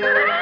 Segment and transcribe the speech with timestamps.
[0.00, 0.37] Ah!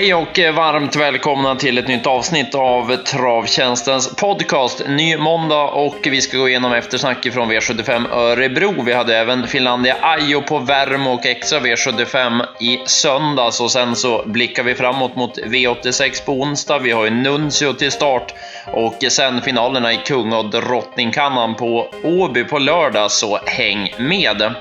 [0.00, 4.82] Hej och varmt välkomna till ett nytt avsnitt av Travtjänstens podcast.
[4.88, 8.82] Ny måndag och vi ska gå igenom eftersnack från V75 Örebro.
[8.82, 14.22] Vi hade även Finlandia Ajo på Värmo och extra V75 i söndags och sen så
[14.26, 16.78] blickar vi framåt mot V86 på onsdag.
[16.78, 18.34] Vi har ju Nuncio till start
[18.66, 24.54] och sen finalerna i Kung och Drottningkannan på Åby på lördag, så häng med!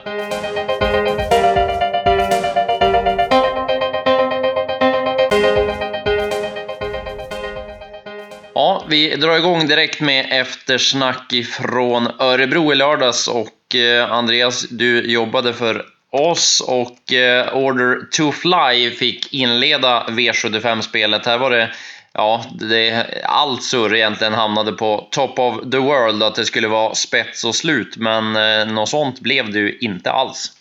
[8.90, 15.54] Vi drar igång direkt med eftersnack ifrån Örebro i lördags och eh, Andreas, du jobbade
[15.54, 21.26] för oss och eh, Order to Fly fick inleda V75-spelet.
[21.26, 21.70] Här var det,
[22.14, 26.96] ja, det, allt surr egentligen hamnade på top of the world, att det skulle vara
[26.96, 30.52] spets och slut, men eh, något sånt blev det ju inte alls.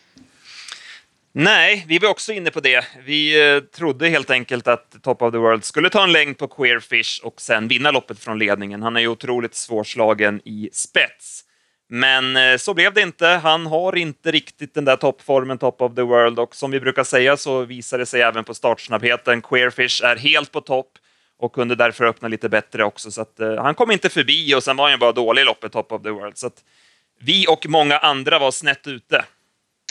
[1.41, 2.84] Nej, vi var också inne på det.
[3.05, 6.48] Vi eh, trodde helt enkelt att Top of the World skulle ta en längd på
[6.48, 8.83] Queerfish och sen vinna loppet från ledningen.
[8.83, 11.45] Han är ju otroligt svårslagen i spets.
[11.89, 13.27] Men eh, så blev det inte.
[13.27, 17.05] Han har inte riktigt den där toppformen, Top of the World, och som vi brukar
[17.05, 19.42] säga så visar det sig även på startsnabbheten.
[19.42, 20.92] Queerfish är helt på topp
[21.39, 24.62] och kunde därför öppna lite bättre också, så att, uh, han kom inte förbi och
[24.62, 26.39] sen var han ju bara dålig i loppet, Top of the World.
[26.39, 26.64] Så att
[27.20, 29.25] vi och många andra var snett ute.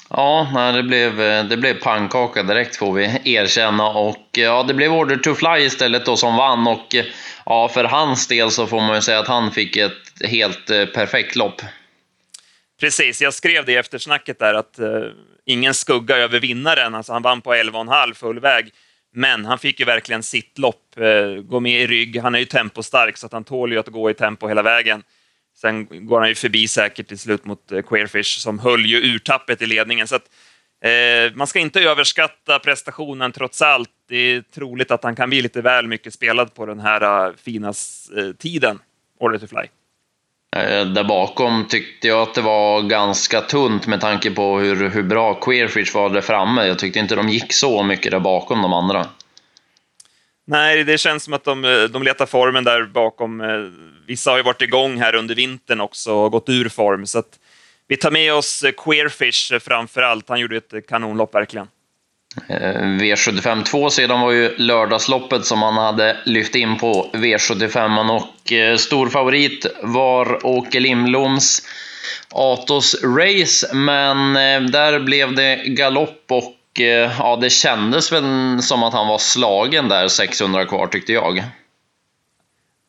[0.09, 4.63] Ja, nej, det, blev, eh, det blev pannkaka direkt får vi erkänna och eh, ja,
[4.63, 7.05] det blev Order to Fly istället då som vann och eh,
[7.45, 9.91] ja, för hans del så får man ju säga att han fick ett
[10.25, 11.61] helt eh, perfekt lopp.
[12.79, 14.87] Precis, jag skrev det i eftersnacket där att eh,
[15.45, 18.71] ingen skugga över vinnaren, alltså han vann på 11,5 full väg.
[19.13, 22.21] Men han fick ju verkligen sitt lopp, eh, gå med i rygg.
[22.21, 25.03] Han är ju tempostark så att han tål ju att gå i tempo hela vägen.
[25.61, 29.61] Sen går han ju förbi säkert till slut mot eh, Queerfish som höll ju urtappet
[29.61, 30.07] i ledningen.
[30.07, 30.29] Så att,
[30.83, 33.89] eh, man ska inte överskatta prestationen trots allt.
[34.09, 37.35] Det är troligt att han kan bli lite väl mycket spelad på den här uh,
[37.43, 37.73] fina
[38.17, 38.79] uh, tiden,
[39.19, 39.63] Order to Fly.
[40.95, 45.33] Där bakom tyckte jag att det var ganska tunt med tanke på hur, hur bra
[45.33, 46.65] Queerfish var där framme.
[46.65, 49.07] Jag tyckte inte de gick så mycket där bakom de andra.
[50.49, 53.41] Nej, det känns som att de, eh, de letar formen där bakom.
[53.41, 53.47] Eh,
[54.07, 57.39] vissa har ju varit igång här under vintern också och gått ur form, så att
[57.87, 60.29] vi tar med oss eh, Queerfish framför allt.
[60.29, 61.67] Han gjorde ett kanonlopp verkligen.
[63.01, 69.09] V75 2 sedan var ju lördagsloppet som han hade lyft in på V75 och stor
[69.09, 71.67] favorit var Åke Lindbloms
[72.29, 74.33] Atos Race, men
[74.71, 79.89] där blev det galopp och Eh, ja, det kändes väl som att han var slagen
[79.89, 81.43] där 600 kvar tyckte jag.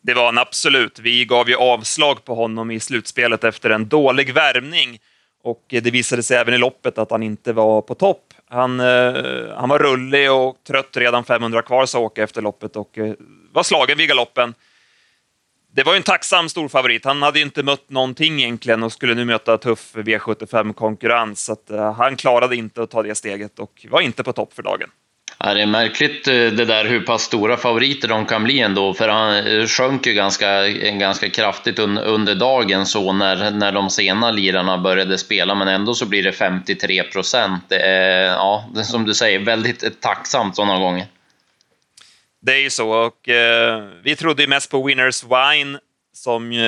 [0.03, 0.99] Det var han absolut.
[0.99, 4.99] Vi gav ju avslag på honom i slutspelet efter en dålig värmning
[5.43, 8.35] och det visade sig även i loppet att han inte var på topp.
[8.49, 9.15] Han, eh,
[9.57, 13.13] han var rullig och trött redan 500 kvar, sa Åke efter loppet och eh,
[13.53, 14.55] var slagen vid galoppen
[15.79, 17.05] det var ju en tacksam storfavorit.
[17.05, 21.45] Han hade ju inte mött någonting egentligen och skulle nu möta tuff V75-konkurrens.
[21.45, 24.55] Så att, uh, han klarade inte att ta det steget och var inte på topp
[24.55, 24.91] för dagen.
[25.39, 28.95] Ja, det är märkligt eh, det där hur pass stora favoriter de kan bli ändå,
[28.95, 33.91] för han eh, sjönk ju ganska, ganska kraftigt un, under dagen så när, när de
[33.91, 37.65] sena lirarna började spela, men ändå så blir det 53 procent.
[37.69, 41.07] Det är, ja, det är som du säger, väldigt tacksamt sådana gånger.
[42.41, 45.79] Det är ju så och eh, vi trodde ju mest på Winners Wine
[46.13, 46.59] som eh,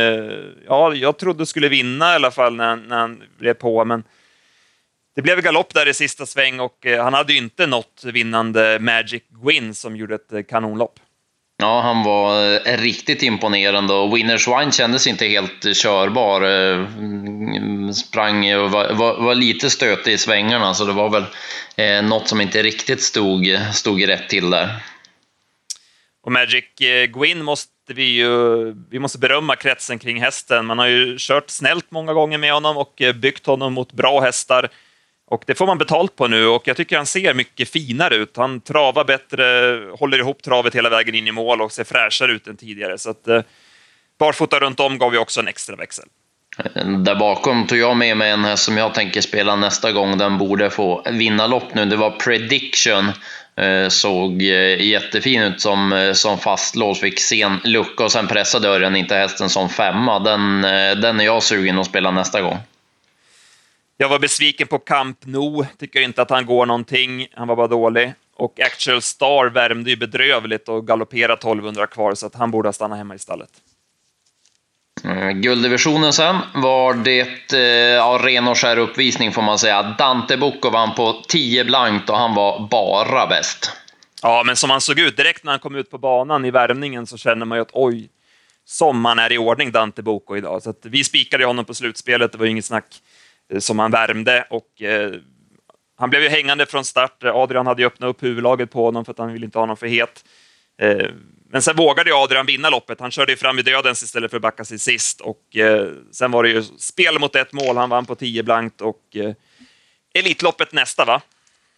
[0.66, 4.04] ja, jag trodde skulle vinna i alla fall när, när han blev på, men
[5.16, 8.78] det blev galopp där i sista sväng och eh, han hade ju inte nått vinnande
[8.80, 11.00] Magic Gwyn som gjorde ett eh, kanonlopp.
[11.60, 16.42] Ja, han var eh, riktigt imponerande och Winners Wine kändes inte helt eh, körbar.
[16.42, 21.24] Eh, sprang och var, var, var, lite stötig i svängarna, så det var väl
[21.76, 24.82] eh, något som inte riktigt stod, stod rätt till där.
[26.22, 30.66] Och Magic eh, Gwyn måste vi ju vi måste berömma kretsen kring hästen.
[30.66, 34.20] Man har ju kört snällt många gånger med honom och eh, byggt honom mot bra
[34.20, 34.68] hästar.
[35.26, 38.36] Och det får man betalt på nu och jag tycker han ser mycket finare ut.
[38.36, 39.44] Han travar bättre,
[39.98, 42.98] håller ihop travet hela vägen in i mål och ser fräschare ut än tidigare.
[42.98, 43.42] Så att, eh,
[44.18, 46.04] barfota runt om gav ju också en extra växel.
[47.04, 50.18] Där bakom tog jag med mig en häst som jag tänker spela nästa gång.
[50.18, 51.84] Den borde få vinna lopp nu.
[51.84, 53.12] Det var Prediction.
[53.60, 58.68] Eh, såg eh, jättefin ut som, eh, som fastlås, fick sen lucka och sen pressade
[58.68, 60.18] dörren inte hästen som femma.
[60.18, 60.62] Den,
[61.00, 62.56] den är jag sugen att spela nästa gång.
[63.96, 67.28] Jag var besviken på Camp Nou, tycker inte att han går någonting.
[67.32, 68.12] Han var bara dålig.
[68.36, 72.72] Och Actual Star värmde ju bedrövligt och galopperade 1200 kvar, så att han borde ha
[72.72, 73.50] stannat hemma i stallet.
[75.04, 77.60] Eh, gulddivisionen sen var det eh,
[77.94, 79.82] ja, ren och skär uppvisning får man säga.
[79.98, 83.72] Dante Bocco vann på 10 blankt och han var bara bäst.
[84.22, 87.06] Ja, men som han såg ut direkt när han kom ut på banan i värmningen
[87.06, 88.08] så känner man ju att oj,
[88.64, 90.62] som han är i ordning, Dante Bocco idag.
[90.62, 93.02] Så vi spikade honom på slutspelet, det var inget snack,
[93.52, 94.46] eh, som han värmde.
[94.50, 95.12] Och, eh,
[95.98, 97.24] han blev ju hängande från start.
[97.24, 99.76] Adrian hade ju öppnat upp huvudlaget på honom för att han ville inte ha honom
[99.76, 100.24] för het.
[100.82, 101.06] Eh,
[101.52, 103.00] men sen vågade Adrian vinna loppet.
[103.00, 105.20] Han körde fram i dödens istället för att backa sig sist.
[105.20, 107.76] Och, eh, sen var det ju spel mot ett mål.
[107.76, 109.32] Han vann på 10 blankt och eh,
[110.14, 111.22] Elitloppet nästa, va?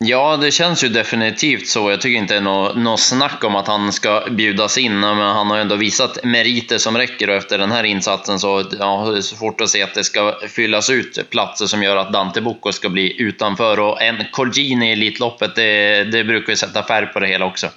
[0.04, 1.90] Ja, det känns ju definitivt så.
[1.90, 5.18] Jag tycker inte det är något, nå snack om att han ska bjudas in, men
[5.18, 9.18] han har ändå visat meriter som räcker och efter den här insatsen så ja, det
[9.18, 12.72] är svårt att se att det ska fyllas ut platser som gör att Dante Bocco
[12.72, 13.80] ska bli utanför.
[13.80, 17.68] Och en Colgjini i Elitloppet, det, det brukar ju sätta färg på det hela också.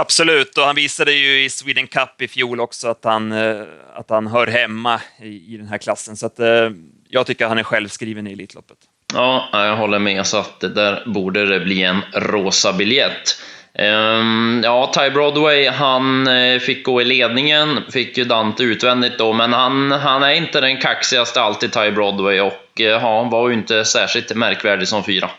[0.00, 3.62] Absolut, och han visade ju i Sweden Cup i fjol också att han, eh,
[3.94, 6.16] att han hör hemma i, i den här klassen.
[6.16, 6.70] Så att, eh,
[7.08, 8.76] jag tycker att han är självskriven i Elitloppet.
[9.14, 10.26] Ja, jag håller med.
[10.26, 13.42] Så att där borde det bli en rosa biljett.
[13.78, 19.32] Um, ja, Ty Broadway, han eh, fick gå i ledningen, fick ju Dante utvändigt då,
[19.32, 23.54] men han, han är inte den kaxigaste alltid, Ty Broadway, och ja, han var ju
[23.54, 25.30] inte särskilt märkvärdig som fyra.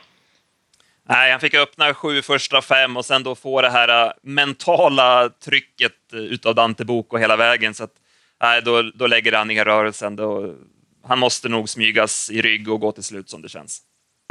[1.10, 5.30] Nej, han fick öppna sju första fem och sen då få det här uh, mentala
[5.30, 7.94] trycket äh, utav Dante Boko hela vägen, så att
[8.42, 10.16] nej, då, då lägger han ner rörelsen.
[10.16, 10.56] Då,
[11.04, 13.82] han måste nog smygas i rygg och gå till slut som det känns.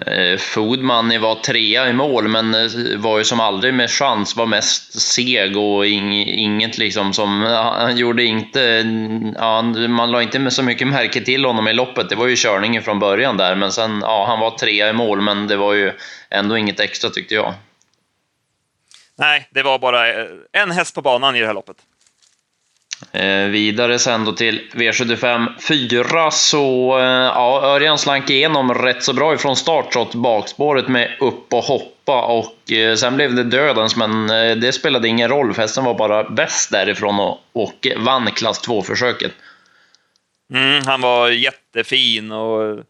[0.02, 4.36] Eh, Foodman Foodmoney var trea i mål, men eh, var ju som aldrig med chans,
[4.36, 7.42] var mest seg och inget liksom som...
[7.42, 8.60] Han gjorde inte...
[9.36, 12.08] Ja, man la inte så mycket märke till honom i loppet.
[12.08, 14.00] Det var ju körningen från början där, men sen...
[14.02, 15.92] Ja, han var trea i mål, men det var ju
[16.30, 17.54] ändå inget extra tyckte jag.
[19.18, 21.76] Nej, det var bara eh, en häst på banan i det här loppet.
[23.12, 29.12] Eh, vidare sen då till V75 4 så, eh, ja, Örjan slank igenom rätt så
[29.12, 33.96] bra ifrån start trots bakspåret med upp och hoppa och eh, sen blev det dödens
[33.96, 38.30] men eh, det spelade ingen roll för hästen var bara bäst därifrån och, och vann
[38.30, 39.32] klass 2-försöket.
[40.52, 42.84] Mm, han var jättefin och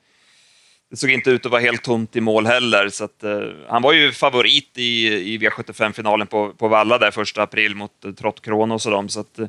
[0.90, 2.88] det såg inte ut att vara helt tomt i mål heller.
[2.88, 7.42] Så att, eh, han var ju favorit i, i V75-finalen på, på Valla där första
[7.42, 9.08] april mot eh, Trott Kronos och dem.
[9.08, 9.46] Så att, eh,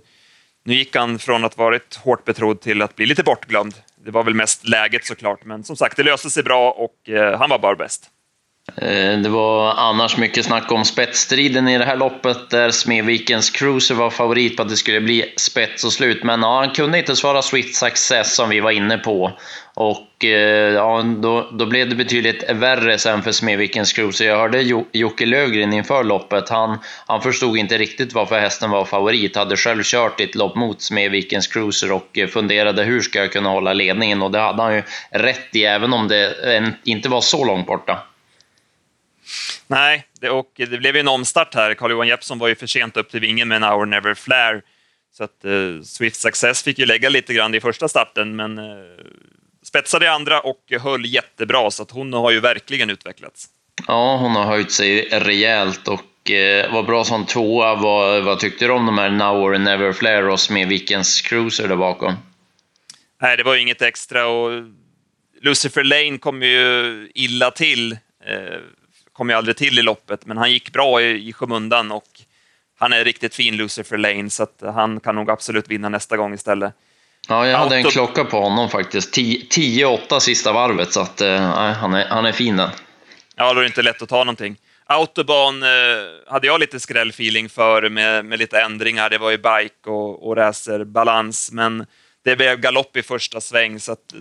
[0.67, 3.75] nu gick han från att varit hårt betrodd till att bli lite bortglömd.
[4.05, 7.39] Det var väl mest läget såklart, men som sagt, det löste sig bra och eh,
[7.39, 8.09] han var bara bäst.
[8.75, 13.95] Eh, det var annars mycket snack om spetsstriden i det här loppet där Smedvikens Cruiser
[13.95, 16.23] var favorit på att det skulle bli spets och slut.
[16.23, 19.31] Men ja, han kunde inte svara Sweet Success som vi var inne på.
[19.73, 24.25] Och eh, ja, då, då blev det betydligt värre sen för Smedvikens Cruiser.
[24.25, 26.49] Jag hörde Jocke Lögren inför loppet.
[26.49, 29.35] Han, han förstod inte riktigt varför hästen var favorit.
[29.35, 33.49] Hade själv kört ett lopp mot Smedvikens Cruiser och eh, funderade hur ska jag kunna
[33.49, 34.21] hålla ledningen?
[34.21, 36.33] Och det hade han ju rätt i, även om det
[36.83, 38.03] inte var så långt borta.
[39.67, 41.73] Nej, det, och det blev ju en omstart här.
[41.73, 44.61] Carl-Johan Jeppsson var ju för sent upp till vingen med en Hour Never Flare.
[45.17, 48.65] Så att uh, Swift Success fick ju lägga lite grann i första starten, men uh,
[49.63, 53.47] spetsade i andra och höll jättebra, så att hon har ju verkligen utvecklats.
[53.87, 57.75] Ja, hon har höjt sig rejält och eh, var bra som tvåa.
[57.75, 61.75] Vad, vad tyckte du om de här Now or Never Flare och Smedvikens Cruiser där
[61.75, 62.13] bakom?
[63.21, 64.63] Nej, det var ju inget extra och
[65.41, 67.91] Lucifer Lane kom ju illa till.
[67.91, 68.59] Eh,
[69.17, 72.07] kom ju aldrig till i loppet, men han gick bra i, i skymundan och
[72.79, 76.33] han är riktigt fin, Lucifer Lane, så att han kan nog absolut vinna nästa gång
[76.33, 76.73] istället.
[77.27, 77.87] Ja, jag hade Auto...
[77.87, 79.17] en klocka på honom faktiskt.
[79.17, 82.69] 10-8 sista varvet, så att, eh, han, är, han är fin den.
[83.35, 84.55] Ja, då är det inte lätt att ta någonting.
[84.85, 85.69] Autobahn eh,
[86.27, 89.09] hade jag lite skrällfeeling för med, med lite ändringar.
[89.09, 91.85] Det var ju bike och, och racerbalans, men
[92.23, 94.13] det blev galopp i första sväng, så att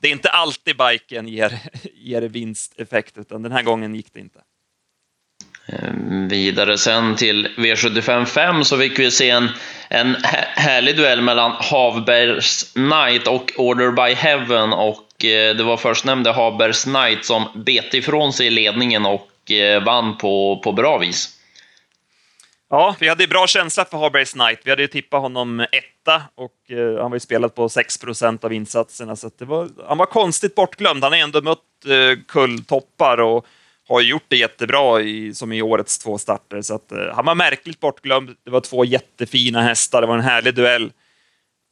[0.00, 1.58] det är inte alltid biken ger,
[1.94, 4.40] ger vinsteffekt, utan den här gången gick det inte.
[5.72, 9.48] Ehm, vidare sen till V75 5 så fick vi se en,
[9.88, 10.16] en
[10.54, 16.84] härlig duell mellan Havbergs Knight och Order by Heaven och eh, det var förstnämnde Havbergs
[16.84, 21.37] Knight som bet ifrån sig ledningen och eh, vann på, på bra vis.
[22.70, 24.60] Ja, vi hade bra känsla för Harbergs Knight.
[24.64, 28.52] Vi hade ju tippat honom etta och eh, han var ju spelat på 6% av
[28.52, 31.04] insatserna, så det var, han var konstigt bortglömd.
[31.04, 33.46] Han har ändå mött eh, kulltoppar och
[33.88, 36.62] har gjort det jättebra i, som i årets två starter.
[36.62, 38.36] Så att, eh, han var märkligt bortglömd.
[38.44, 40.92] Det var två jättefina hästar, det var en härlig duell.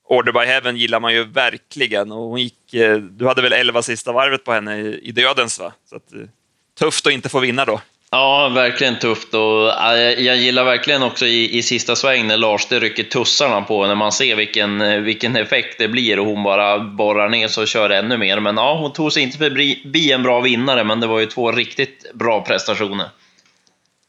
[0.09, 3.83] Order by Heaven gillar man ju verkligen och hon gick, eh, du hade väl 11
[3.83, 5.73] sista varvet på henne i, i dödens va?
[5.91, 6.21] Så att, eh,
[6.79, 7.81] tufft att inte få vinna då.
[8.17, 9.73] Ja, verkligen tufft och
[10.19, 13.95] jag gillar verkligen också i, i sista sväng när Lars det rycker tussarna på när
[13.95, 17.69] man ser vilken, eh, vilken effekt det blir och hon bara borrar ner sig och
[17.69, 18.41] kör ännu mer.
[18.41, 21.53] Men ja, hon tog sig inte förbi en bra vinnare, men det var ju två
[21.53, 23.07] riktigt bra prestationer.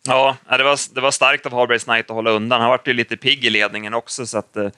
[0.06, 2.62] Ja, det var, det var starkt av Harbergs Knight att hålla undan.
[2.62, 4.70] Han var ju lite pigg i ledningen också, så att, eh,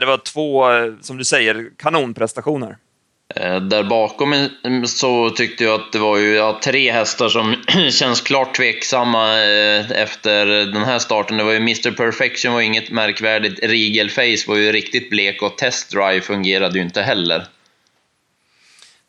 [0.00, 2.76] det var två, eh, som du säger, kanonprestationer.
[3.36, 4.48] Eh, där bakom
[4.86, 7.56] så tyckte jag att det var ju ja, tre hästar som
[7.90, 11.36] känns klart tveksamma eh, efter den här starten.
[11.36, 15.58] Det var ju Mr Perfection var inget märkvärdigt, Regal Face var ju riktigt blek och
[15.58, 17.46] Test Drive fungerade ju inte heller.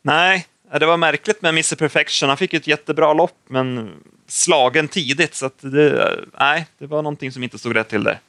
[0.01, 0.47] Nej,
[0.79, 2.29] det var märkligt med Mr Perfection.
[2.29, 3.91] Han fick ju ett jättebra lopp, men
[4.27, 8.03] slagen tidigt, så att det, eh, nej, det var någonting som inte stod rätt till
[8.03, 8.19] där.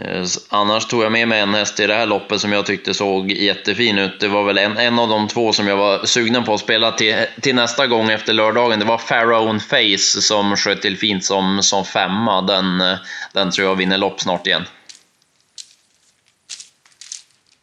[0.00, 2.94] Eh, annars tog jag med mig en häst i det här loppet som jag tyckte
[2.94, 4.20] såg jättefin ut.
[4.20, 6.92] Det var väl en, en av de två som jag var sugen på att spela
[6.92, 8.78] till, till nästa gång efter lördagen.
[8.78, 12.42] Det var Pharaoh Face som sköt till fint som, som femma.
[12.42, 12.98] Den, eh,
[13.32, 14.64] den tror jag vinner lopp snart igen.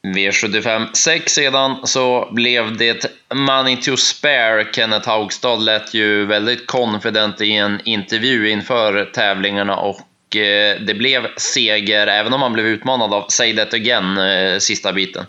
[0.03, 4.67] V75 6 sedan så blev det Money to Spare.
[4.73, 11.27] Kenneth Haugstad lät ju väldigt confident i en intervju inför tävlingarna och Eh, det blev
[11.37, 15.25] seger, även om han blev utmanad av Say That Again eh, sista biten.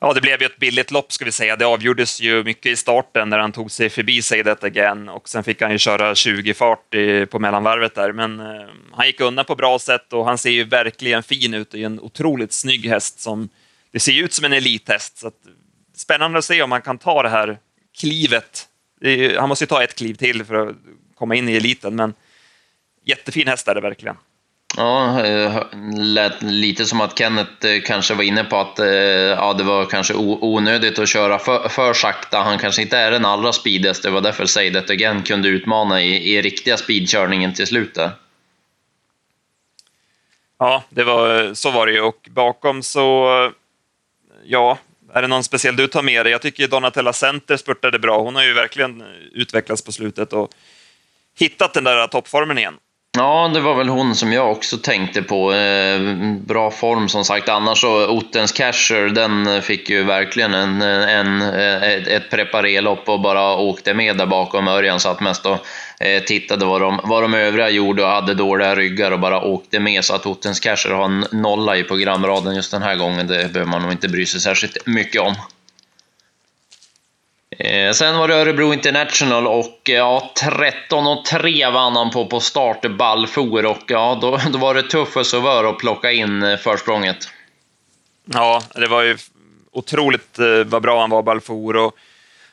[0.00, 1.56] Ja, det blev ju ett billigt lopp ska vi säga.
[1.56, 5.28] Det avgjordes ju mycket i starten när han tog sig förbi Say That Again och
[5.28, 6.94] sen fick han ju köra 20 fart
[7.30, 8.12] på mellanvarvet där.
[8.12, 11.70] Men eh, han gick undan på bra sätt och han ser ju verkligen fin ut.
[11.70, 13.48] Det är en otroligt snygg häst som
[13.92, 15.18] det ser ut som en elithäst.
[15.18, 15.34] Så att,
[15.96, 17.58] spännande att se om han kan ta det här
[17.98, 18.68] klivet.
[19.00, 20.76] Det, han måste ju ta ett kliv till för att
[21.14, 22.14] komma in i eliten, men
[23.04, 24.16] jättefin häst är det verkligen.
[24.76, 25.62] Ja, eh,
[25.96, 29.86] lät lite som att Kenneth eh, kanske var inne på att eh, ja, det var
[29.86, 32.38] kanske onödigt att köra för, för sakta.
[32.38, 36.02] Han kanske inte är den allra speedigaste, det var därför Say That Again kunde utmana
[36.02, 37.98] i, i riktiga speedkörningen till slut.
[40.58, 43.28] Ja, det var, så var det ju och bakom så,
[44.44, 44.78] ja,
[45.12, 46.32] är det någon speciell du tar med dig?
[46.32, 48.22] Jag tycker Donatella Center spurtade bra.
[48.22, 49.02] Hon har ju verkligen
[49.32, 50.50] utvecklats på slutet och
[51.38, 52.74] hittat den där toppformen igen.
[53.18, 55.52] Ja, det var väl hon som jag också tänkte på.
[55.52, 56.00] Eh,
[56.46, 57.48] bra form som sagt.
[57.48, 63.56] Annars så Ottens Casher, den fick ju verkligen en, en, ett, ett preparerlopp och bara
[63.56, 64.68] åkte med där bakom.
[64.68, 65.58] Örjan satt mest och
[66.00, 69.80] eh, tittade vad de, vad de övriga gjorde och hade dåliga ryggar och bara åkte
[69.80, 70.04] med.
[70.04, 73.70] Så att Ottens Casher har en nolla i programraden just den här gången, det behöver
[73.70, 75.34] man nog inte bry sig särskilt mycket om.
[77.64, 82.26] Eh, sen var det Örebro International och eh, ja, 13 och 3 vann han på
[82.26, 86.42] på start Balfour och ja, då, då var det tufft för Sauveur att plocka in
[86.42, 87.28] eh, försprånget.
[88.24, 89.16] Ja, det var ju
[89.72, 91.96] otroligt vad bra han var, Balfour, och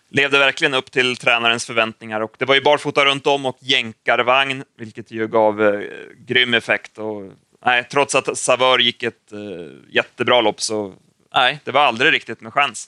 [0.10, 2.22] levde verkligen upp till tränarens förväntningar.
[2.22, 5.82] Och det var ju barfota runt om och jänkarvagn, vilket ju gav eh,
[6.28, 6.98] grym effekt.
[6.98, 7.32] Och,
[7.66, 10.94] nej, trots att Savör gick ett eh, jättebra lopp så
[11.34, 12.88] nej, det var aldrig riktigt med chans.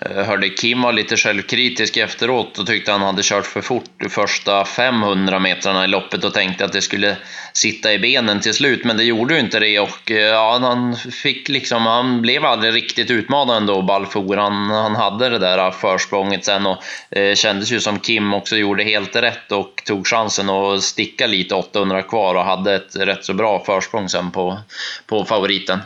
[0.00, 4.08] Jag hörde Kim var lite självkritisk efteråt och tyckte han hade kört för fort de
[4.08, 7.16] första 500 metrarna i loppet och tänkte att det skulle
[7.52, 10.96] sitta i benen till slut, men det gjorde ju inte det och eh, ja, han
[10.96, 14.36] fick liksom, han blev aldrig riktigt utmanad ändå, Balfour.
[14.36, 18.84] Han, han hade det där försprånget sen och eh, kändes ju som Kim också gjorde
[18.84, 23.34] helt rätt och tog chansen att sticka lite 800 kvar och hade ett rätt så
[23.34, 24.58] bra försprång sen på,
[25.06, 25.80] på favoriten.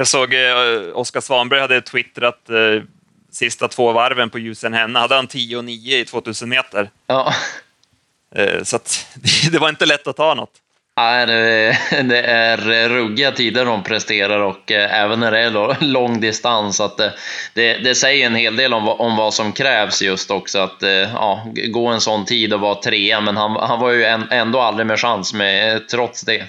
[0.00, 0.40] Jag såg eh,
[0.94, 2.82] Oskar Svanberg hade twittrat eh,
[3.32, 4.98] sista två varven på ljusen henne.
[4.98, 6.90] hade han 10 och 9 i 2000 meter.
[7.06, 7.34] Ja.
[8.34, 9.06] Eh, så att,
[9.52, 10.50] det var inte lätt att ta något.
[10.96, 11.26] Nej,
[12.04, 16.80] det, är ruggiga tider de presterar och eh, även när det är lång distans.
[16.80, 17.12] Att det,
[17.54, 20.58] det, det säger en hel del om, om vad som krävs just också.
[20.58, 24.04] Att eh, ja, gå en sån tid och vara trea, men han, han var ju
[24.30, 26.46] ändå aldrig med chans med, trots det.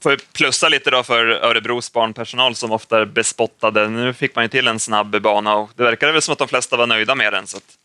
[0.00, 3.88] Får plussa lite då för Örebros barnpersonal som ofta är bespottade.
[3.88, 6.48] Nu fick man ju till en snabb bana och det verkade väl som att de
[6.48, 7.46] flesta var nöjda med den.
[7.46, 7.78] Så att...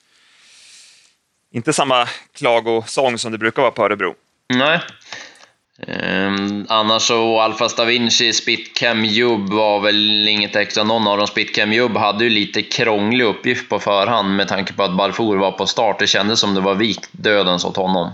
[1.52, 4.16] Inte samma klagosång som det brukar vara på Örebro.
[4.54, 4.80] Nej.
[5.88, 10.84] Um, annars så Alfa Stavinci, Spitcam Jubb var väl inget extra.
[10.84, 14.84] Någon av dem, Spitcam Jubb, hade ju lite krånglig uppgift på förhand med tanke på
[14.84, 16.00] att Balfour var på start.
[16.00, 18.12] Det kändes som det var vikt dödens åt honom.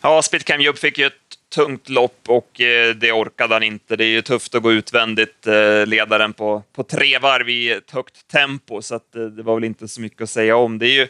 [0.00, 3.96] Ja, Spitcam Jubb fick ju ett tungt lopp och eh, det orkade han inte.
[3.96, 7.90] Det är ju tufft att gå utvändigt, eh, ledaren på, på tre varv i ett
[7.90, 10.78] högt tempo, så att, eh, det var väl inte så mycket att säga om.
[10.78, 11.08] Det är ju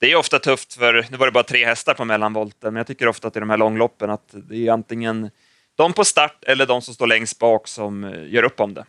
[0.00, 2.86] det är ofta tufft, för nu var det bara tre hästar på mellanvolten, men jag
[2.86, 5.30] tycker ofta att i de här långloppen att det är antingen
[5.76, 8.84] de på start eller de som står längst bak som gör upp om det.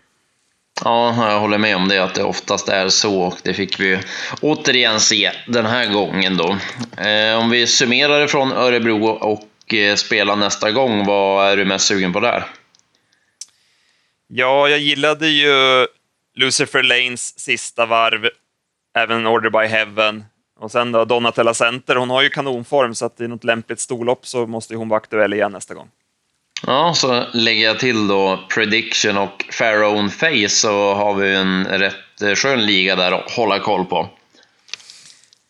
[0.84, 4.00] Ja, jag håller med om det, att det oftast är så och det fick vi
[4.42, 6.58] återigen se den här gången då.
[7.40, 11.88] Om vi summerar det från Örebro och eh, spelar nästa gång, vad är du mest
[11.88, 12.46] sugen på där?
[14.28, 15.88] Ja, jag gillade ju
[16.36, 18.30] Lucifer Lanes sista varv,
[18.98, 20.26] även Order by Heaven.
[20.60, 24.28] Och sen då Donatella Center, hon har ju kanonform så att i något lämpligt storlopp
[24.28, 25.90] så måste hon vara aktuell igen nästa gång.
[26.68, 32.38] Ja, så lägger jag till då Prediction och Pharaoh Face så har vi en rätt
[32.38, 34.10] skön liga där att hålla koll på.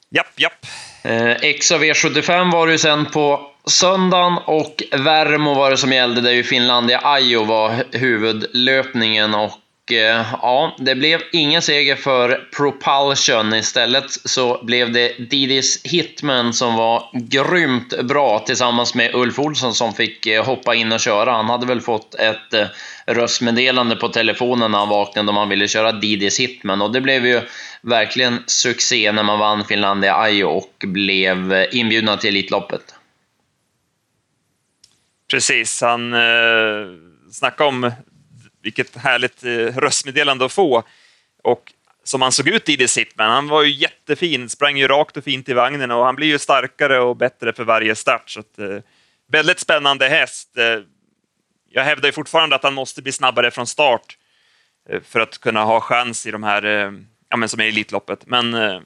[0.09, 0.65] Japp, japp.
[1.03, 6.31] Eh, XAV 75 var ju sen på söndagen och Värmo var det som gällde, där
[6.31, 13.53] ju Finlandia Ajo var huvudlöpningen och eh, ja, det blev ingen seger för Propulsion.
[13.53, 19.93] Istället så blev det Didis Hitman som var grymt bra tillsammans med Ulf Olsson som
[19.93, 21.31] fick eh, hoppa in och köra.
[21.31, 22.65] Han hade väl fått ett eh,
[23.05, 27.25] röstmeddelande på telefonen när han vaknade om han ville köra Didis Hitman och det blev
[27.25, 27.41] ju
[27.81, 32.94] verkligen succé när man vann Finlandia Ajo och blev inbjudna till Elitloppet.
[35.31, 36.87] Precis, han eh,
[37.31, 37.91] snackade om
[38.61, 40.83] vilket härligt eh, röstmeddelande att få.
[41.43, 44.87] Och som han såg ut i det sitt, men han var ju jättefin, sprang ju
[44.87, 48.29] rakt och fint i vagnen och han blir ju starkare och bättre för varje start.
[48.29, 48.77] Så att, eh,
[49.31, 50.57] väldigt spännande häst.
[50.57, 50.79] Eh,
[51.69, 54.17] jag hävdar ju fortfarande att han måste bli snabbare från start
[54.89, 56.91] eh, för att kunna ha chans i de här, eh,
[57.29, 58.25] ja men som är Elitloppet.
[58.25, 58.81] Men eh,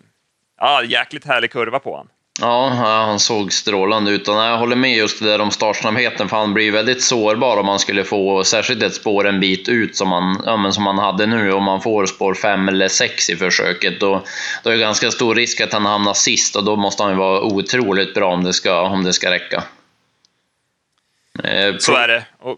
[0.57, 2.09] ja, jäkligt härlig kurva på honom.
[2.41, 4.27] Ja, han såg strålande ut.
[4.27, 7.65] Och jag håller med just det där om startsnabbheten, för han blir väldigt sårbar om
[7.65, 10.97] man skulle få särskilt ett spår en bit ut som man, ja, men som man
[10.97, 11.51] hade nu.
[11.51, 14.23] Om man får spår 5 eller 6 i försöket, då,
[14.63, 17.17] då är det ganska stor risk att han hamnar sist och då måste han ju
[17.17, 19.63] vara otroligt bra om det ska, om det ska räcka.
[21.43, 22.25] Eh, Så är det.
[22.39, 22.57] Och,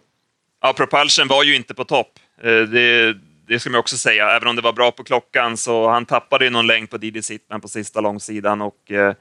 [0.61, 2.19] ja, Propulsion var ju inte på topp.
[2.43, 3.13] Eh, det,
[3.47, 4.29] det ska man också säga.
[4.29, 7.21] Även om det var bra på klockan så han tappade ju någon längd på Didi
[7.21, 9.13] Sittman på sista långsidan och eh,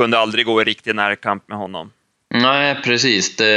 [0.00, 1.92] kunde aldrig gå i riktig närkamp med honom.
[2.34, 3.36] Nej, precis.
[3.36, 3.54] Det,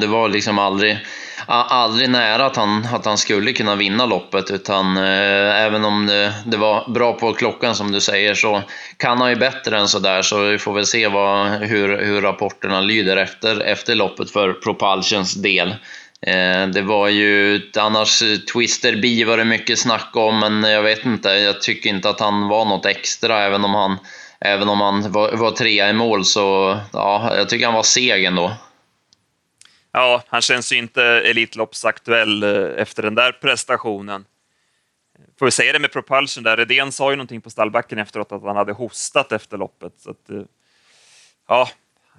[0.00, 0.98] det var liksom aldrig,
[1.46, 6.32] aldrig nära att han, att han skulle kunna vinna loppet, utan eh, även om det,
[6.46, 8.62] det, var bra på klockan som du säger så
[8.96, 10.22] kan han ju bättre än sådär.
[10.22, 15.34] så vi får väl se vad, hur, hur rapporterna lyder efter, efter loppet för Propulsions
[15.34, 15.68] del.
[16.26, 20.82] Eh, det var ju annars eh, Twister B var det mycket snack om, men jag
[20.82, 23.98] vet inte, jag tycker inte att han var något extra, även om han
[24.44, 28.24] Även om han var, var trea i mål så, ja, jag tycker han var seg
[28.24, 28.52] ändå.
[29.92, 34.24] Ja, han känns ju inte Elitloppsaktuell eh, efter den där prestationen.
[35.38, 38.42] Får vi säga det med Propulsion där, Redén sa ju någonting på stallbacken efteråt att
[38.42, 39.92] han hade hostat efter loppet.
[39.98, 40.42] Så att, eh,
[41.48, 41.68] ja,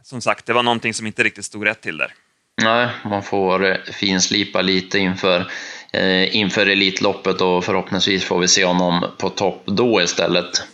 [0.03, 2.13] som sagt, det var någonting som inte riktigt stod rätt till där.
[2.61, 5.51] Nej, man får eh, finslipa lite inför,
[5.93, 10.72] eh, inför Elitloppet och förhoppningsvis får vi se honom på topp då istället.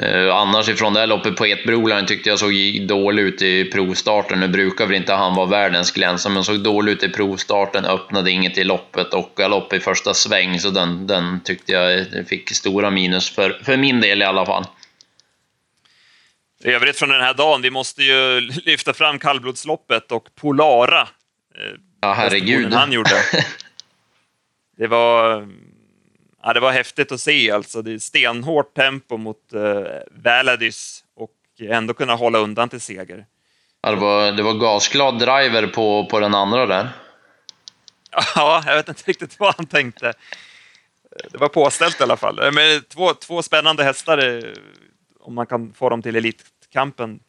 [0.00, 2.52] Uh, annars ifrån det här loppet på Etbroland tyckte jag såg
[2.88, 4.40] dålig ut i provstarten.
[4.40, 8.30] Nu brukar väl inte han vara världens glänsa, men såg dålig ut i provstarten, öppnade
[8.30, 12.90] inget i loppet och galopp i första sväng, så den, den tyckte jag fick stora
[12.90, 14.64] minus för, för min del i alla fall.
[16.64, 21.00] I övrigt från den här dagen, vi måste ju lyfta fram kallblodsloppet och Polara.
[21.00, 22.72] Eh, ja, herregud.
[22.72, 23.22] han gjorde.
[24.76, 25.48] Det var
[26.42, 27.82] ja, det var häftigt att se alltså.
[27.82, 33.26] Det är stenhårt tempo mot uh, Valadys och ändå kunna hålla undan till seger.
[33.82, 36.88] Ja, det, var, det var gasglad driver på, på den andra där.
[38.34, 40.12] Ja, jag vet inte riktigt vad han tänkte.
[41.30, 42.52] Det var påställt i alla fall.
[42.52, 44.52] Men två, två spännande hästar, eh,
[45.20, 47.20] om man kan få dem till elitkampen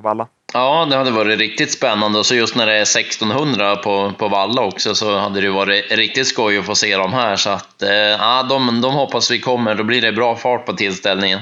[0.00, 0.28] på Valla.
[0.52, 4.28] Ja, det hade varit riktigt spännande och så just när det är 1600 på, på
[4.28, 7.36] Valla också så hade det varit riktigt skoj att få se dem här.
[7.36, 10.72] Så att, eh, ja, de, de hoppas vi kommer, då blir det bra fart på
[10.72, 11.40] tillställningen.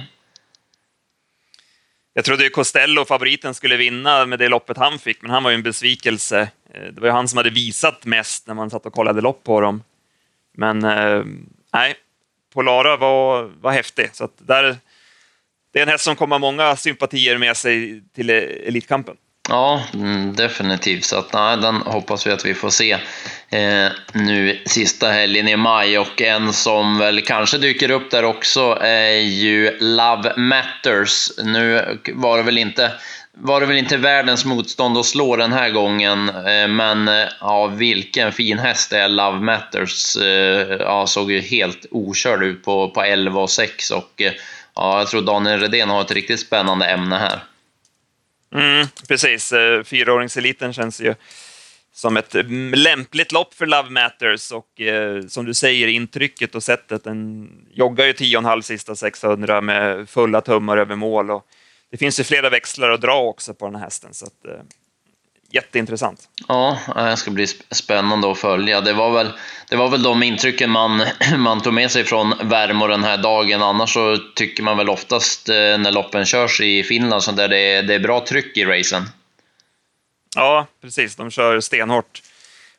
[2.15, 5.51] Jag trodde ju Costello, favoriten, skulle vinna med det loppet han fick, men han var
[5.51, 6.41] ju en besvikelse.
[6.75, 9.45] Eh, det var ju han som hade visat mest när man satt och kollade lopp
[9.45, 9.83] på dem.
[10.57, 11.25] Men eh,
[11.73, 11.95] nej,
[12.55, 14.77] Polara var, var häftig, så att där,
[15.73, 19.17] det är en häst som kommer många sympatier med sig till Elitkampen.
[19.49, 21.05] Ja, mm, definitivt.
[21.05, 22.93] Så att, nej, den hoppas vi att vi får se
[23.51, 25.99] eh, nu sista helgen i maj.
[25.99, 31.31] Och en som väl kanske dyker upp där också är ju Love Matters.
[31.45, 32.93] Nu var det väl inte
[33.41, 37.67] var det väl inte världens motstånd att slå den här gången, eh, men eh, ja,
[37.67, 40.17] vilken fin häst det är, Love Matters.
[40.17, 44.33] Eh, ja, såg ju helt okörd ut på, på 11 och 6 och eh,
[44.79, 47.41] ja, jag tror Daniel Redén har ett riktigt spännande ämne här.
[48.55, 51.15] Mm, precis, eh, fyraåringseliten känns ju
[51.93, 56.63] som ett eh, lämpligt lopp för Love Matters och eh, som du säger, intrycket och
[56.63, 57.05] sättet.
[57.05, 61.47] Den joggar ju 10,5 sista 600 med fulla tummar över mål och
[61.91, 64.15] det finns ju flera växlar att dra också på den här hästen.
[64.15, 64.63] Så att, eh,
[65.53, 66.29] jätteintressant.
[66.49, 68.81] Ja, det ska bli spännande att följa.
[68.81, 69.33] Det var väl,
[69.69, 71.03] det var väl de intrycken man,
[71.39, 73.63] man tog med sig från Värmo den här dagen.
[73.63, 77.59] Annars så tycker man väl oftast eh, när loppen körs i Finland så där det,
[77.59, 79.03] är, det är bra tryck i racen.
[80.37, 81.17] Ja, precis.
[81.17, 82.23] De kör stenhårt.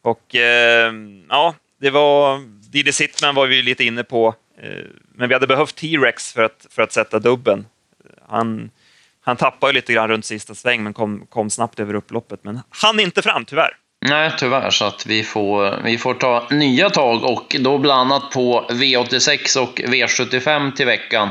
[0.01, 0.93] Och eh,
[1.29, 2.39] ja, det var...
[2.71, 4.35] Didi Sittman var vi lite inne på.
[4.61, 4.83] Eh,
[5.15, 7.65] men vi hade behövt T-Rex för att, för att sätta dubben.
[8.27, 8.71] Han,
[9.29, 12.39] han tappade lite grann runt sista sväng, men kom, kom snabbt över upploppet.
[12.43, 13.71] Men han inte fram, tyvärr.
[14.05, 14.69] Nej, tyvärr.
[14.69, 19.57] Så att vi får, vi får ta nya tag och då bland annat på V86
[19.57, 21.29] och V75 till veckan.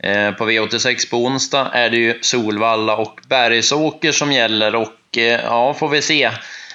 [0.00, 5.40] Eh, på V86 på onsdag är det ju Solvalla och Bergsåker som gäller och eh,
[5.44, 6.30] ja, får vi se.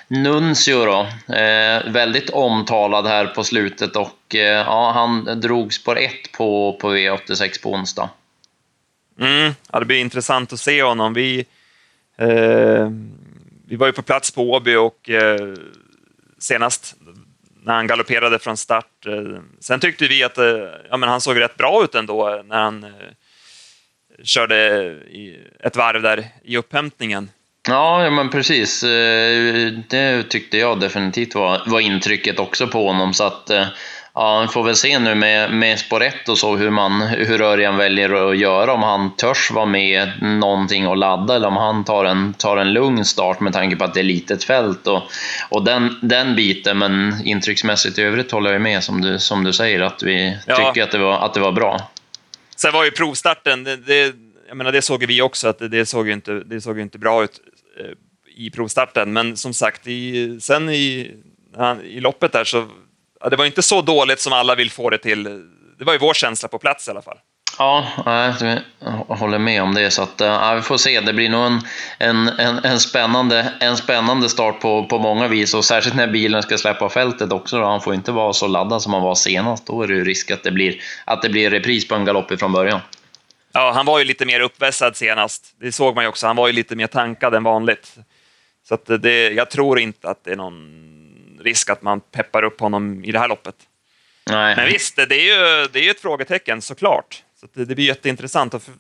[0.08, 6.12] Nuncio då, eh, väldigt omtalad här på slutet och eh, ja, han drog spår 1
[6.38, 8.10] på, på V86 på onsdag.
[9.22, 11.14] Mm, ja, det blir intressant att se honom.
[11.14, 11.46] Vi,
[12.18, 12.90] eh,
[13.68, 15.54] vi var ju på plats på Åby och eh,
[16.40, 16.96] senast
[17.64, 19.06] när han galopperade från start.
[19.06, 20.46] Eh, sen tyckte vi att eh,
[20.90, 22.90] ja, men han såg rätt bra ut ändå eh, när han eh,
[24.24, 24.58] körde
[25.60, 27.30] ett varv där i upphämtningen.
[27.68, 28.84] Ja, men precis.
[28.84, 33.14] Eh, det tyckte jag definitivt var, var intrycket också på honom.
[33.14, 33.68] Så att eh,
[34.14, 37.42] Ja, vi får väl se nu med, med spår 1 och så hur, man, hur
[37.42, 38.74] Örjan väljer att göra.
[38.74, 42.74] Om han törs vara med någonting och ladda eller om han tar en, tar en
[42.74, 45.04] lugn start med tanke på att det är litet fält och,
[45.50, 46.78] och den, den biten.
[46.78, 50.56] Men intrycksmässigt i övrigt håller jag med som du, som du säger att vi ja.
[50.56, 51.92] tycker att det, var, att det var bra.
[52.56, 54.16] Sen var ju provstarten, det, det,
[54.48, 57.24] jag menar, det såg vi också, att det, det, såg, inte, det såg inte bra
[57.24, 57.42] ut
[57.80, 57.86] eh,
[58.36, 59.14] i provstarten.
[59.14, 61.12] Men som sagt, i, sen i,
[61.84, 62.68] i loppet där så
[63.22, 65.24] ja, det var inte så dåligt som alla vill få det till.
[65.80, 67.18] Det var ju vår känsla på plats i alla fall.
[67.58, 67.88] Ja,
[69.08, 69.92] jag håller med om det.
[69.92, 71.00] Så att, ja, vi får se.
[71.00, 71.62] Det blir nog en,
[72.00, 75.54] en, en, en, spännande, en spännande start på, på många vis.
[75.54, 77.60] Och särskilt när bilen ska släppa fältet också.
[77.60, 77.66] Då.
[77.66, 79.68] Han får inte vara så laddad som han var senast.
[79.68, 82.40] Då är det ju risk att det blir, att det blir repris på en galopp
[82.40, 82.80] från början.
[83.54, 85.54] Ja, han var ju lite mer uppvässad senast.
[85.60, 86.28] Det såg man ju också.
[86.28, 87.96] Han var ju lite mer tankad än vanligt.
[88.68, 90.91] Så att det, jag tror inte att det är någon
[91.44, 93.56] risk att man peppar upp honom i det här loppet.
[94.30, 94.56] Nej.
[94.56, 97.24] Men visst, det är ju det är ett frågetecken såklart.
[97.40, 98.54] Så det, det blir jätteintressant.
[98.54, 98.74] Och för,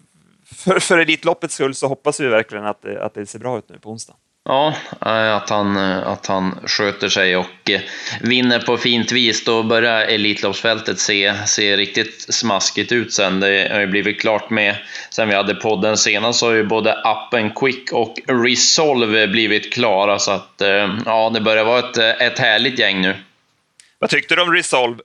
[0.45, 3.69] för, för Elitloppets skull så hoppas vi verkligen att det, att det ser bra ut
[3.69, 4.15] nu på onsdag.
[4.43, 7.81] Ja, att han, att han sköter sig och eh,
[8.21, 9.43] vinner på fint vis.
[9.43, 13.39] Då börjar Elitloppsfältet se, se riktigt smaskigt ut sen.
[13.39, 14.75] Det har ju blivit klart med,
[15.09, 20.19] sen vi hade podden senast, så har ju både Up Quick och Resolve blivit klara.
[20.19, 23.15] Så att eh, ja, det börjar vara ett, ett härligt gäng nu.
[23.99, 24.99] Vad tyckte du om Resolve?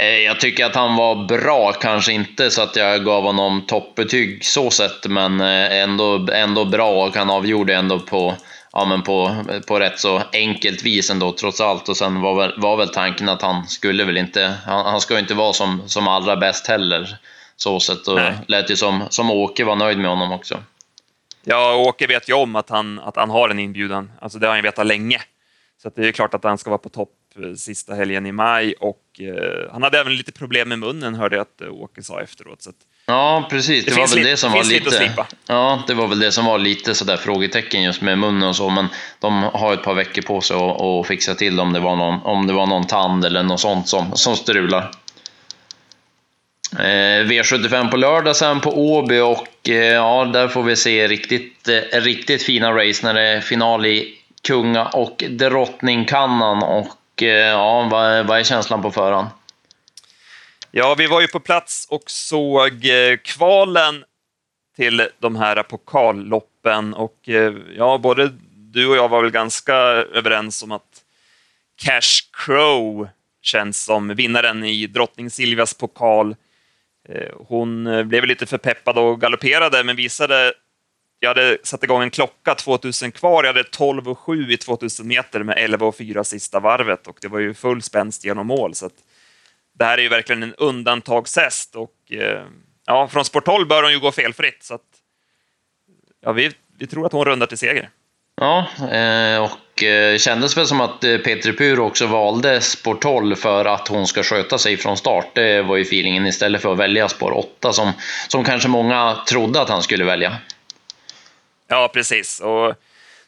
[0.00, 4.44] Eh, jag tycker att han var bra, kanske inte så att jag gav honom toppbetyg
[4.44, 8.36] så sett, men ändå, ändå bra och han avgjorde ändå på
[8.72, 11.88] ja, men på, på rätt så enkelt vis ändå trots allt.
[11.88, 15.14] Och sen var väl, var väl tanken att han skulle väl inte, han, han ska
[15.14, 17.18] ju inte vara som, som allra bäst heller.
[17.56, 18.38] Så sätt och Nej.
[18.48, 20.58] lät ju som, som Åke var nöjd med honom också.
[21.44, 24.12] Ja, Åke vet ju om att han, att han har en inbjudan.
[24.20, 25.20] Alltså det har han vetat länge.
[25.82, 28.74] Så det är klart att han ska vara på topp eh, sista helgen i maj
[28.80, 32.20] och eh, han hade även lite problem med munnen hörde jag att eh, Åke sa
[32.20, 32.62] efteråt.
[32.62, 32.70] Så
[33.10, 33.84] Ja, precis.
[33.84, 35.12] Det, det var väl det som var lite...
[35.46, 38.70] Ja, det var väl det som var lite sådär frågetecken just med munnen och så,
[38.70, 41.96] men de har ett par veckor på sig att, att fixa till om det var
[41.96, 44.90] någon, om det var någon tand eller något sånt som, som strular.
[46.78, 51.68] Eh, V75 på lördag sen på Åby och eh, ja, där får vi se riktigt,
[51.68, 54.14] eh, riktigt fina race när det är final i
[54.46, 59.28] Kunga och Drottningkannan och ja, vad, vad är känslan på förhand?
[60.72, 64.04] Ja, vi var ju på plats och såg eh, kvalen
[64.76, 70.62] till de här pokalloppen och eh, ja, både du och jag var väl ganska överens
[70.62, 71.02] om att
[71.82, 73.08] Cash Crow
[73.42, 76.36] känns som vinnaren i drottning Silvias pokal.
[77.08, 80.52] Eh, hon blev lite för peppad och galopperade, men visade
[81.20, 83.44] jag hade satt igång en klocka 2000 kvar.
[83.44, 87.18] Jag hade 12 och 7 i 2000 meter med 11 och 4 sista varvet och
[87.20, 88.74] det var ju full spänst genom mål.
[88.74, 88.94] Så att
[89.80, 92.42] det här är ju verkligen en undantagshäst och eh,
[92.86, 94.62] ja, från sporthåll bör hon ju gå felfritt.
[94.62, 94.82] Så att,
[96.20, 97.90] ja, vi, vi tror att hon rundar till seger.
[98.40, 103.64] Ja, eh, och eh, kändes väl som att Petri Pur också valde spår 12 för
[103.64, 105.26] att hon ska sköta sig från start.
[105.34, 107.92] Det var ju feelingen istället för att välja spår 8 som,
[108.28, 110.36] som kanske många trodde att han skulle välja.
[111.68, 112.40] Ja, precis.
[112.40, 112.74] Och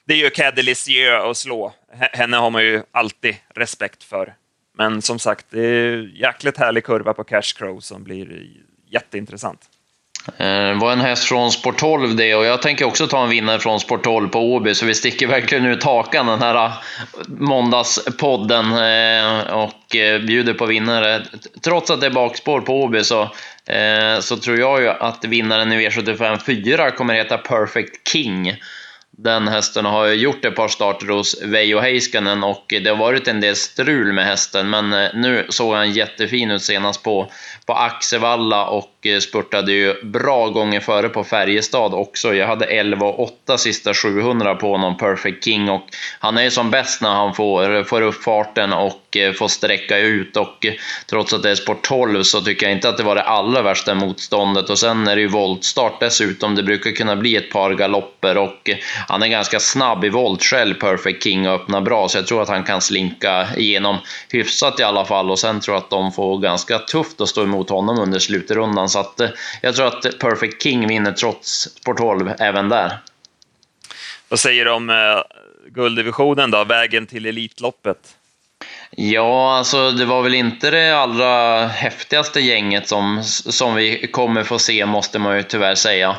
[0.05, 1.73] det är ju Cadelissier att slå.
[2.13, 4.35] Henne har man ju alltid respekt för.
[4.79, 8.47] Men som sagt, det är jäkligt härlig kurva på Cash Crow som blir
[8.91, 9.61] jätteintressant.
[10.37, 13.59] Det var en häst från Sport 12 det och jag tänker också ta en vinnare
[13.59, 16.73] från Sport 12 på Åby så vi sticker verkligen ut hakan den här eh,
[17.27, 21.23] måndagspodden eh, och bjuder på vinnare.
[21.65, 23.31] Trots att det är bakspår på Åby så,
[24.21, 28.57] så tror jag ju att vinnaren i V75 4 kommer heta Perfect King.
[29.19, 33.41] Den hästen har gjort ett par starter hos Veijo Heiskanen och det har varit en
[33.41, 37.31] del strul med hästen men eh, nu såg han jättefin ut senast på,
[37.73, 42.35] på Axevalla och eh, spurtade ju bra gånger före på Färjestad också.
[42.35, 45.69] Jag hade 11 och 8 sista 700 på honom, Perfect King.
[45.69, 45.83] Och
[46.19, 49.99] han är ju som bäst när han får, får upp farten och eh, får sträcka
[49.99, 50.37] ut.
[50.37, 50.73] Och eh,
[51.07, 53.63] trots att det är sport 12 så tycker jag inte att det var det allra
[53.63, 54.71] värsta motståndet.
[54.71, 56.55] Och sen är det ju voltstart dessutom.
[56.55, 58.71] Det brukar kunna bli ett par galopper och
[59.09, 62.09] han är ganska snabb i volt själv, Perfect King, och öppnar bra.
[62.09, 63.97] Så jag tror att han kan slinka igenom
[64.33, 65.31] hyfsat i alla fall.
[65.31, 68.89] Och sen tror jag att de får ganska tufft att stå emot honom under slutrundan.
[68.89, 69.31] Så att, eh,
[69.63, 72.99] jag tror att Perfect King vinner trots Sport 12 även där.
[74.29, 74.97] Vad säger du om eh,
[75.67, 78.17] gulddivisionen då, vägen till Elitloppet?
[78.91, 84.59] Ja, alltså det var väl inte det allra häftigaste gänget som, som vi kommer få
[84.59, 86.17] se, måste man ju tyvärr säga.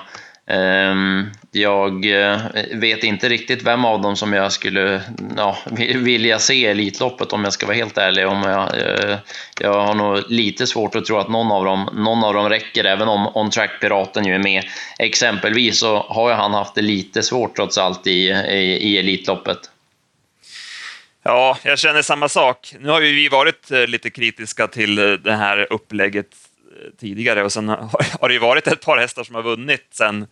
[0.47, 2.39] Ehm, jag eh,
[2.71, 5.01] vet inte riktigt vem av dem som jag skulle
[5.37, 5.57] ja,
[5.95, 8.27] vilja se i Elitloppet om jag ska vara helt ärlig.
[8.27, 9.17] Om jag, eh,
[9.59, 12.83] jag har nog lite svårt att tro att någon av dem, någon av dem räcker,
[12.83, 14.63] även om On Track Piraten ju är med.
[14.99, 19.59] Exempelvis så har ju han haft det lite svårt trots allt i, i, i Elitloppet.
[21.23, 22.75] Ja, jag känner samma sak.
[22.79, 26.27] Nu har ju vi varit eh, lite kritiska till det här upplägget
[26.99, 27.69] tidigare och sen
[28.19, 30.27] har det ju varit ett par hästar som har vunnit sen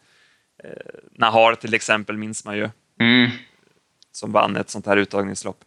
[1.12, 2.70] Nahar till exempel minns man ju.
[3.00, 3.30] Mm.
[4.12, 5.64] Som vann ett sånt här uttagningslopp.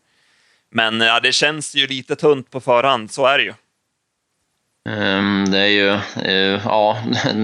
[0.71, 3.55] Men ja, det känns ju lite tunt på förhand, så är det ju.
[4.89, 5.89] Ehm, det är ju,
[6.25, 6.99] eh, ja,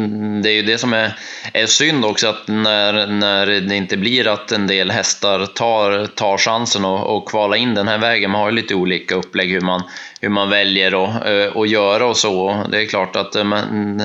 [0.42, 1.18] det är ju det som är,
[1.52, 6.38] är synd också att när, när det inte blir att en del hästar tar, tar
[6.38, 8.30] chansen och, och kvala in den här vägen.
[8.30, 9.82] Man har ju lite olika upplägg hur man,
[10.20, 12.64] hur man väljer att, eh, och göra och så.
[12.70, 14.00] Det är klart att eh, men,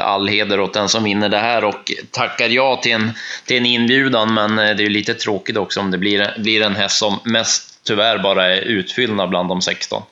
[0.00, 3.12] all heder åt den som vinner det här och tackar ja till en,
[3.44, 4.34] till en inbjudan.
[4.34, 7.80] Men det är ju lite tråkigt också om det blir, blir en häst som mest
[7.84, 10.02] tyvärr bara är utfyllnad bland de 16.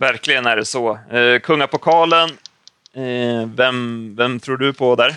[0.00, 0.98] Verkligen är det så.
[1.12, 2.28] Eh, kungapokalen,
[2.96, 5.16] eh, vem, vem tror du på där?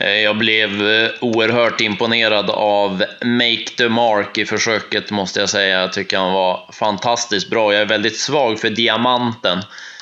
[0.00, 5.80] Eh, jag blev eh, oerhört imponerad av Make the Mark i försöket måste jag säga.
[5.80, 7.72] Jag tycker han var fantastiskt bra.
[7.72, 9.58] Jag är väldigt svag för diamanten.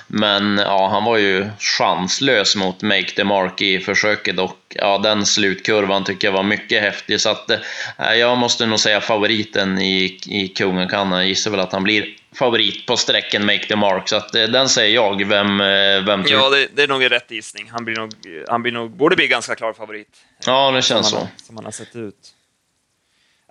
[0.09, 5.27] Men ja, han var ju chanslös mot Make the Mark i försöket och ja, den
[5.27, 7.21] slutkurvan tycker jag var mycket häftig.
[7.21, 11.13] Så att, eh, jag måste nog säga favoriten i, i Kungen kan.
[11.13, 12.07] Jag gissar väl att han blir
[12.39, 14.09] favorit på sträcken Make the Mark.
[14.09, 15.27] Så att, eh, den säger jag.
[15.29, 17.71] Vem, eh, vem tror Ja, det, det, är nog en rätt gissning.
[17.71, 18.13] Han, blir nog,
[18.49, 20.17] han blir nog, borde bli ganska klar favorit.
[20.47, 21.45] Ja, det känns som så.
[21.45, 22.35] som han har sett ut.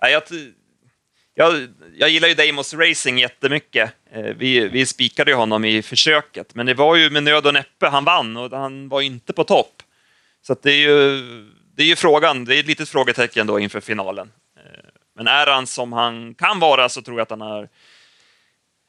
[0.00, 0.22] Ja, jag,
[1.34, 3.92] jag, jag gillar ju Damos Racing jättemycket.
[4.12, 7.54] Eh, vi, vi spikade ju honom i försöket, men det var ju med nöd och
[7.54, 9.82] näppe han vann och han var inte på topp.
[10.42, 11.22] Så det är ju,
[11.76, 14.30] det är ju frågan, det är ett litet frågetecken då inför finalen.
[15.16, 17.68] Men är han som han kan vara så tror jag att han har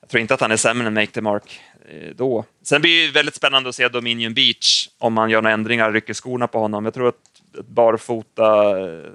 [0.02, 2.46] jag tror inte att han är sämre än Make the Mark eh, då.
[2.64, 6.14] Sen blir det väldigt spännande att se Dominion Beach om man gör några ändringar, rycker
[6.14, 6.86] skorna på honom.
[6.86, 9.12] Jag tror att ett barfota, eh,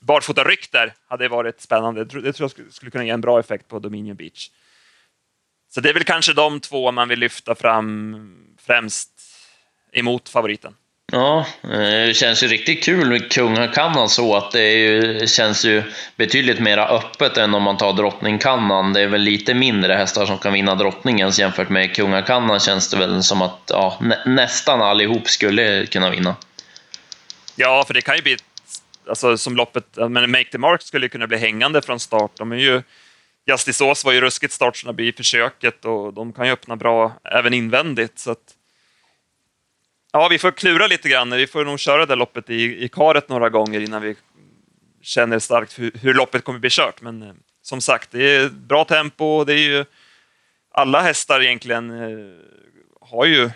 [0.00, 2.04] barfota ryck där hade varit spännande.
[2.04, 4.50] Det tror jag skulle kunna ge en bra effekt på Dominion Beach.
[5.68, 9.10] Så det är väl kanske de två man vill lyfta fram främst
[9.92, 10.74] emot favoriten.
[11.14, 15.82] Ja, eh, det känns ju riktigt kul med kungakannan så att det ju, känns ju
[16.16, 18.92] betydligt mer öppet än om man tar drottningkannan.
[18.92, 22.96] Det är väl lite mindre hästar som kan vinna drottningens jämfört med kungakannan känns det
[22.96, 26.36] väl som att ja, nä, nästan allihop skulle kunna vinna.
[27.56, 28.36] Ja, för det kan ju bli
[29.08, 32.30] alltså, som loppet, men Make the Mark skulle kunna bli hängande från start.
[32.38, 32.82] De är ju
[33.46, 37.54] Justice Ås var ju ruskigt startsnabb i försöket och de kan ju öppna bra även
[37.54, 38.18] invändigt.
[38.18, 38.56] Så att,
[40.12, 41.30] Ja, vi får klura lite grann.
[41.30, 44.16] Vi får nog köra det loppet i, i karet några gånger innan vi
[45.02, 47.00] känner starkt hur, hur loppet kommer bli kört.
[47.00, 49.44] Men eh, som sagt, det är bra tempo.
[49.44, 49.84] Det är ju,
[50.70, 52.34] alla hästar egentligen eh,
[53.00, 53.50] har ju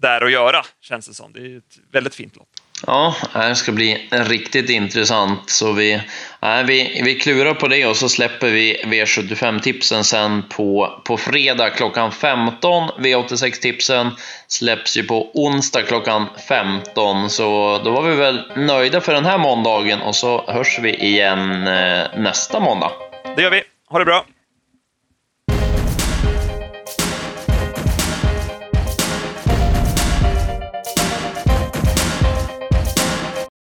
[0.00, 1.32] där att göra, känns det som.
[1.32, 2.48] Det är ett väldigt fint lopp.
[2.86, 5.50] Ja, det ska bli riktigt intressant.
[5.50, 6.00] Så vi,
[6.40, 11.70] nej, vi, vi klurar på det och så släpper vi V75-tipsen sen på, på fredag
[11.70, 12.90] klockan 15.
[12.98, 14.10] V86-tipsen
[14.48, 17.30] släpps ju på onsdag klockan 15.
[17.30, 21.66] Så då var vi väl nöjda för den här måndagen och så hörs vi igen
[21.66, 22.92] eh, nästa måndag.
[23.36, 23.62] Det gör vi.
[23.88, 24.24] Ha det bra!